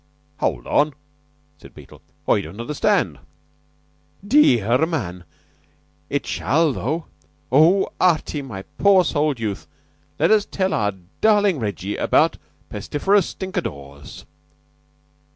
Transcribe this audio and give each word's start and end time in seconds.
"Hold 0.37 0.65
on," 0.65 0.95
said 1.59 1.75
Beetle. 1.75 2.01
"I 2.27 2.41
don't 2.41 2.59
understand." 2.59 3.19
"Dearr 4.27 4.87
man! 4.87 5.25
It 6.09 6.25
shall, 6.25 6.73
though. 6.73 7.05
Oh, 7.51 7.87
Artie, 8.01 8.41
my 8.41 8.63
pure 8.79 9.05
souled 9.05 9.39
youth, 9.39 9.67
let 10.17 10.31
us 10.31 10.45
tell 10.45 10.73
our 10.73 10.93
darling 11.21 11.59
Reggie 11.59 11.97
about 11.97 12.37
Pestiferous 12.71 13.27
Stinkadores." 13.35 14.25